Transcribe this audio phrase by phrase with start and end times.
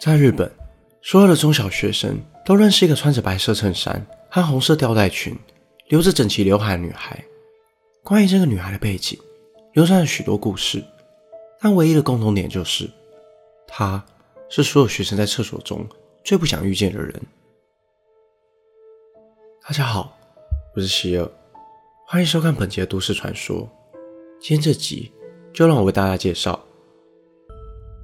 [0.00, 0.48] 在日本，
[1.02, 5.36] 所有的中小学生都认识一个穿着白色衬衫和红色吊带裙、
[5.88, 7.24] 留着整齐刘海的女孩。
[8.04, 9.18] 关于这个女孩的背景，
[9.72, 10.84] 流传了许多故事，
[11.60, 12.88] 但唯一的共同点就是，
[13.66, 14.04] 她
[14.48, 15.84] 是所有学生在厕所中
[16.22, 17.20] 最不想遇见的人。
[19.66, 20.16] 大家好，
[20.76, 21.28] 我是希尔，
[22.06, 23.68] 欢迎收看本集的都市传说。
[24.40, 25.10] 今天这集
[25.52, 26.64] 就让我为大家介绍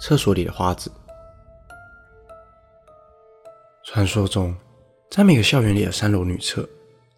[0.00, 0.90] 厕所里的花子。
[3.96, 4.54] 传说中，
[5.10, 6.68] 在每个校园里的三楼女厕，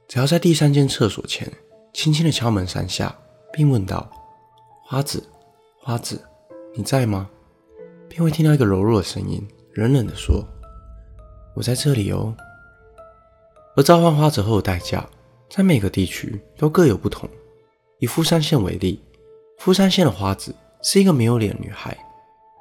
[0.07, 1.53] 只要在第三间厕所前
[1.93, 3.13] 轻轻的敲门三下，
[3.53, 4.09] 并问道
[4.87, 5.29] ：“花子，
[5.81, 6.23] 花子，
[6.77, 7.29] 你在吗？”
[8.09, 10.47] 便会听到一个柔弱的声音，冷冷的说
[11.57, 12.33] ：“我在这里哦。”
[13.75, 15.05] 而召唤花子后的代价，
[15.51, 17.29] 在每个地区都各有不同。
[17.99, 19.03] 以富山县为例，
[19.59, 21.99] 富山县的花子是一个没有脸的女孩，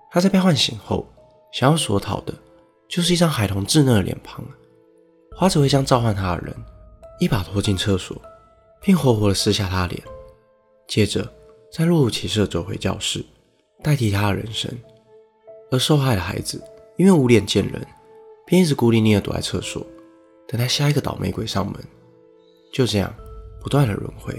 [0.10, 1.08] 她在被唤醒后，
[1.52, 2.34] 想要所讨的。
[2.88, 4.44] 就是一张孩童稚嫩的脸庞，
[5.36, 6.56] 花子会将召唤他的人
[7.20, 8.20] 一把拖进厕所，
[8.82, 10.04] 并活活的撕下他的脸，
[10.88, 11.30] 接着
[11.72, 13.24] 再若无其事的走回教室，
[13.84, 14.72] 代替他的人生。
[15.70, 16.64] 而受害的孩子
[16.96, 17.86] 因为无脸见人，
[18.46, 19.86] 便一直孤零零的躲在厕所，
[20.48, 21.76] 等待下一个倒霉鬼上门。
[22.72, 23.14] 就这样
[23.62, 24.34] 不断的轮回。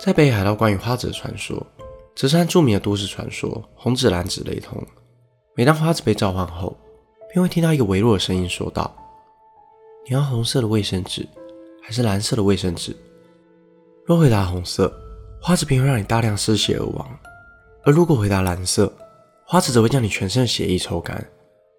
[0.00, 1.64] 在北海道关于花子的传说，
[2.16, 4.84] 则是和著名的都市传说红子蓝子雷同。
[5.56, 6.76] 每当花子被召唤后，
[7.32, 8.92] 便会听到一个微弱的声音说道
[10.04, 11.24] ：“你要红色的卫生纸，
[11.80, 12.96] 还是蓝色的卫生纸？”
[14.04, 14.92] 若回答红色，
[15.40, 17.06] 花子便会让你大量失血而亡；
[17.84, 18.92] 而如果回答蓝色，
[19.46, 21.24] 花子则会将你全身的血液抽干，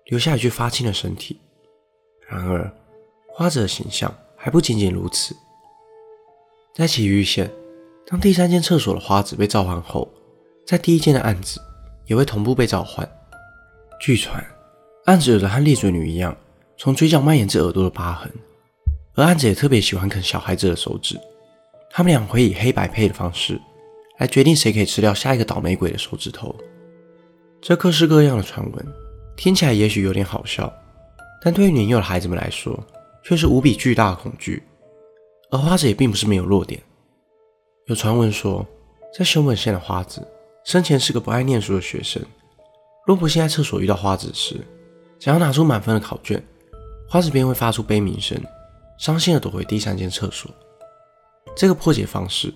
[0.06, 1.38] 留下一具发青的身体。
[2.30, 2.72] 然而，
[3.28, 5.36] 花子的形象还不仅仅如此。
[6.74, 7.52] 在奇遇县，
[8.08, 10.08] 当第三间厕所的花子被召唤后，
[10.66, 11.60] 在第一间的案子
[12.06, 13.08] 也会同步被召唤。
[14.06, 14.46] 据传，
[15.06, 16.38] 暗子有着和裂嘴女一样，
[16.78, 18.32] 从嘴角蔓延至耳朵的疤痕，
[19.16, 21.20] 而暗子也特别喜欢啃小孩子的手指。
[21.90, 23.60] 他们俩会以黑白配的方式
[24.20, 26.56] 来决定谁可以吃掉下一个倒霉鬼的手指头。
[27.60, 28.86] 这各式各样的传闻
[29.36, 30.72] 听起来也许有点好笑，
[31.42, 32.80] 但对于年幼的孩子们来说，
[33.24, 34.62] 却是无比巨大的恐惧。
[35.50, 36.80] 而花子也并不是没有弱点。
[37.88, 38.64] 有传闻说，
[39.18, 40.22] 在熊本县的花子
[40.64, 42.22] 生前是个不爱念书的学生。
[43.06, 44.60] 若不幸在厕所遇到花子时，
[45.20, 46.44] 想要拿出满分的考卷，
[47.08, 48.42] 花子便会发出悲鸣声，
[48.98, 50.50] 伤心的躲回第三间厕所。
[51.56, 52.54] 这个破解方式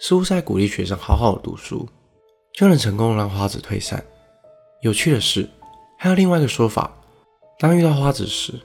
[0.00, 1.88] 似乎在鼓励学生好好的读书，
[2.52, 4.04] 就能成功让花子退散。
[4.80, 5.48] 有趣的是，
[5.96, 6.92] 还有另外一个说法：
[7.60, 8.60] 当遇到花子时，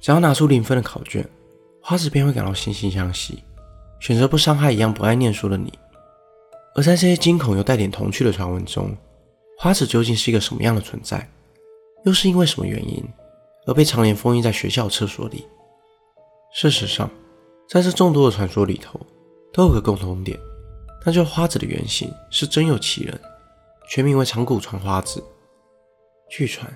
[0.00, 1.24] 只要拿出零分的考卷，
[1.80, 3.44] 花子便会感到惺惺相惜，
[4.00, 5.72] 选择不伤害一样不爱念书的你。
[6.74, 8.96] 而在这些惊恐又带点童趣的传闻中，
[9.62, 11.30] 花子究竟是一个什么样的存在？
[12.06, 13.04] 又是因为什么原因
[13.66, 15.46] 而被常年封印在学校厕所里？
[16.50, 17.10] 事实上，
[17.68, 18.98] 在这众多的传说里头，
[19.52, 20.40] 都有个共同点，
[21.04, 23.20] 那就是花子的原型是真有其人，
[23.86, 25.22] 全名为长谷川花子。
[26.30, 26.74] 据传，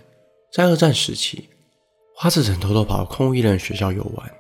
[0.53, 1.49] 在二战时期，
[2.15, 4.31] 花子曾偷偷跑到空无一人的学校游玩，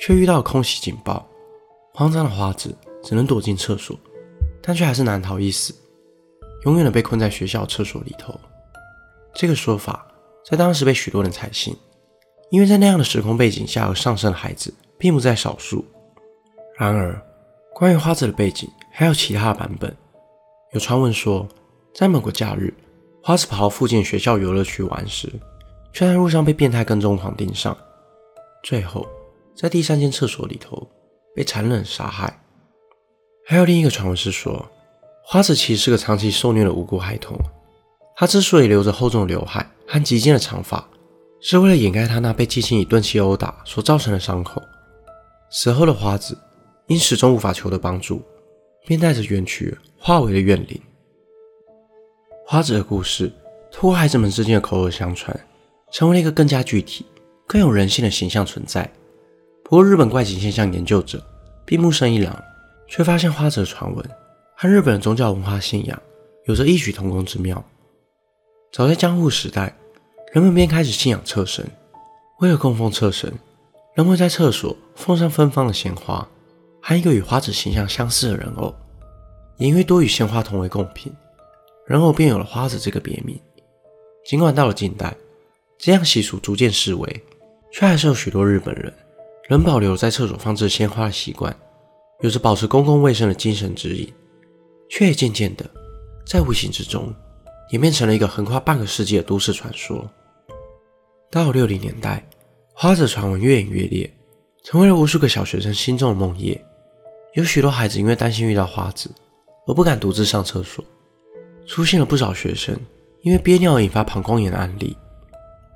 [0.00, 1.28] 却遇到空袭警报，
[1.92, 3.94] 慌张的花子只能躲进厕所，
[4.62, 5.74] 但却还是难逃一死。
[6.64, 8.38] 永远的被困在学校厕所里头，
[9.34, 10.06] 这个说法
[10.44, 11.76] 在当时被许多人采信，
[12.50, 15.84] 因为在那样的时空背景下而上升的孩子并不在少数。
[16.78, 17.20] 然而，
[17.74, 19.94] 关于花子的背景还有其他的版本。
[20.72, 21.46] 有传闻说，
[21.94, 22.72] 在某个假日，
[23.22, 25.30] 花子跑到附近学校游乐区玩时，
[25.92, 27.76] 却在路上被变态跟踪狂盯上，
[28.62, 29.06] 最后
[29.54, 30.90] 在第三间厕所里头
[31.36, 32.42] 被残忍杀害。
[33.46, 34.66] 还有另一个传闻是说。
[35.26, 37.36] 花子其实是个长期受虐的无辜孩童，
[38.14, 40.86] 他之所以留着厚重的刘海和极尖的长发，
[41.40, 44.62] 是为了掩盖他那被继亲以钝器殴打所造成的伤口。
[45.50, 46.36] 死后的花子
[46.88, 48.22] 因始终无法求得帮助，
[48.86, 50.80] 便带着冤屈化为了怨灵。
[52.46, 53.32] 花子的故事
[53.72, 55.34] 通过孩子们之间的口耳相传，
[55.90, 57.06] 成为了一个更加具体、
[57.46, 58.88] 更有人性的形象存在。
[59.64, 61.24] 不过，日本怪奇现象研究者
[61.64, 62.44] 闭目生一郎
[62.86, 64.10] 却发现花子的传闻。
[64.56, 66.00] 和日本的宗教文化信仰
[66.46, 67.62] 有着异曲同工之妙。
[68.72, 69.76] 早在江户时代，
[70.32, 71.66] 人们便开始信仰厕神。
[72.40, 73.32] 为了供奉厕神，
[73.94, 76.28] 人们在厕所放上芬芳的鲜花，
[76.80, 78.74] 和一个与花子形象相似的人偶。
[79.56, 81.12] 也因为多与鲜花同为贡品，
[81.86, 83.38] 人偶便有了花子这个别名。
[84.24, 85.14] 尽管到了近代，
[85.78, 87.24] 这样习俗逐渐式微，
[87.72, 88.92] 却还是有许多日本人
[89.48, 91.54] 仍保留在厕所放置鲜花的习惯，
[92.20, 94.12] 有着保持公共卫生的精神指引。
[94.88, 95.68] 却也渐渐的，
[96.26, 97.12] 在无形之中
[97.70, 100.08] 演变成了一个横跨半个世纪的都市传说。
[101.30, 102.24] 到了六零年代，
[102.72, 104.08] 花子传闻越演越烈，
[104.62, 106.60] 成为了无数个小学生心中的梦魇。
[107.34, 109.10] 有许多孩子因为担心遇到花子，
[109.66, 110.84] 而不敢独自上厕所。
[111.66, 112.78] 出现了不少学生
[113.22, 114.96] 因为憋尿而引发膀胱炎的案例。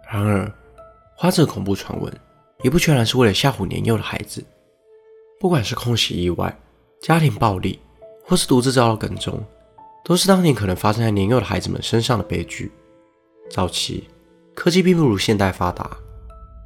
[0.08, 0.52] 然而，
[1.16, 2.12] 花子的恐怖传闻
[2.62, 4.44] 也不全然是为了吓唬年幼的孩子。
[5.40, 6.56] 不管是空袭意外、
[7.00, 7.78] 家庭暴力，
[8.28, 9.42] 或是独自遭到跟踪，
[10.04, 12.70] 都是当年可能发生在年幼的孩子们身上的悲剧。
[13.50, 14.06] 早期
[14.54, 15.96] 科技并不如现代发达，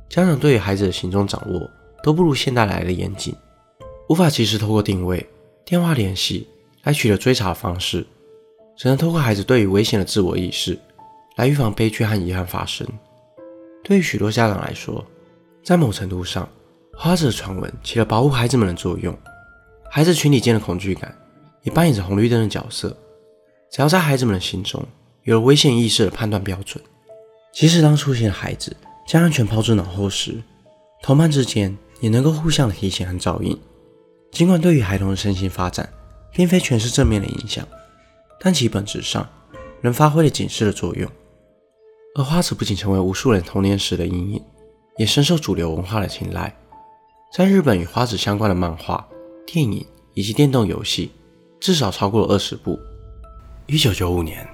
[0.09, 1.71] 家长对于孩子的行踪掌握
[2.03, 3.33] 都不如现代来的严谨，
[4.09, 5.25] 无法及时透过定位、
[5.65, 6.49] 电话联系
[6.83, 8.05] 来取得追查方式，
[8.77, 10.77] 只能透过孩子对于危险的自我意识
[11.37, 12.85] 来预防悲剧和遗憾发生。
[13.85, 15.05] 对于许多家长来说，
[15.63, 16.49] 在某程度上，
[16.97, 19.17] 花子的传闻起了保护孩子们的作用。
[19.89, 21.17] 孩子群体间的恐惧感
[21.63, 22.97] 也扮演着红绿灯的角色。
[23.71, 24.85] 只要在孩子们的心中
[25.23, 26.83] 有了危险意识的判断标准，
[27.53, 28.77] 即使当出现孩子
[29.07, 30.43] 将安全抛诸脑后时，
[31.03, 33.59] 同伴之间也能够互相的提醒和照应。
[34.31, 35.89] 尽管对于孩童的身心发展
[36.33, 37.67] 并非全是正面的影响，
[38.41, 39.29] 但其本质上
[39.81, 41.11] 仍发挥了警示的作用。
[42.15, 44.43] 而花子不仅成为无数人童年时的阴影，
[44.99, 46.55] 也深受主流文化的青睐。
[47.35, 49.09] 在日本，与花子相关的漫画、
[49.47, 51.11] 电影以及电动游戏
[51.63, 52.77] 至少超过了二十部。
[53.67, 54.45] 一九九五年，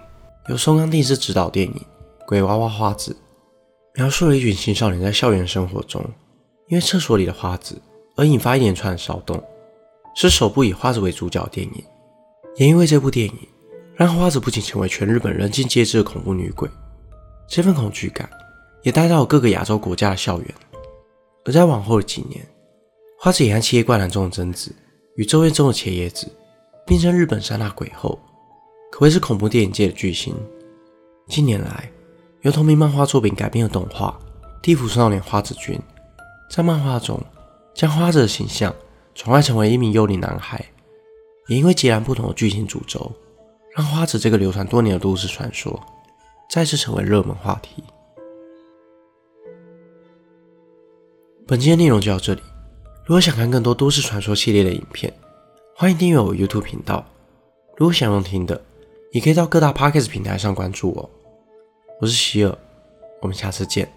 [0.50, 1.72] 由松冈定制执导电影
[2.26, 3.12] 《鬼娃娃花子》，
[3.94, 6.04] 描述了一群青少年在校园生活中，
[6.68, 7.80] 因为厕所里的花子
[8.14, 9.42] 而引发一连串的骚动，
[10.14, 11.82] 是首部以花子为主角的电影。
[12.56, 13.48] 也因为这部电影，
[13.94, 16.68] 让花子不仅成为全日本人尽皆知的恐怖女鬼。
[17.48, 18.28] 这份恐惧感
[18.82, 20.54] 也带到了各个亚洲国家的校园，
[21.46, 22.46] 而在往后的几年，
[23.18, 24.76] 花子也和《七叶怪谈》中的贞子
[25.16, 26.30] 与《咒怨》中的茄叶子
[26.88, 28.18] 变身日本三大鬼后，
[28.90, 30.34] 可谓是恐怖电影界的巨星。
[31.26, 31.92] 近年来，
[32.40, 34.18] 由同名漫画作品改编的动画
[34.62, 35.76] 《地府少年花子君》，
[36.50, 37.22] 在漫画中
[37.74, 38.74] 将花子的形象
[39.14, 40.64] 转化成为一名幽灵男孩，
[41.48, 43.12] 也因为截然不同的剧情主轴，
[43.76, 45.78] 让花子这个流传多年的都市传说。
[46.48, 47.84] 再次成为热门话题。
[51.46, 52.40] 本期的内容就到这里。
[53.04, 55.12] 如果想看更多都市传说系列的影片，
[55.80, 57.06] 欢迎订阅我 YouTube 频道。
[57.76, 58.60] 如果想用听的，
[59.12, 61.08] 也可以到各大 Podcast 平台上关注我。
[62.00, 62.58] 我是希尔，
[63.22, 63.88] 我们下次见。